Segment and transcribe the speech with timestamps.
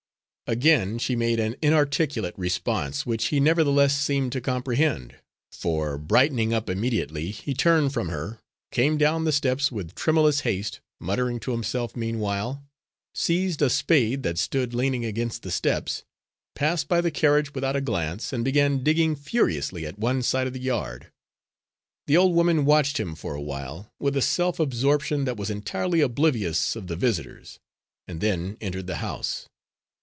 [0.47, 5.15] Again she made an inarticulate response, which he nevertheless seemed to comprehend,
[5.49, 8.37] for, brightening up immediately, he turned from her,
[8.69, 12.65] came down the steps with tremulous haste, muttering to himself meanwhile,
[13.15, 16.03] seized a spade that stood leaning against the steps,
[16.53, 20.51] passed by the carriage without a glance, and began digging furiously at one side of
[20.53, 21.13] the yard.
[22.07, 26.01] The old woman watched him for a while, with a self absorption that was entirely
[26.01, 27.57] oblivious of the visitors,
[28.05, 29.47] and then entered the house.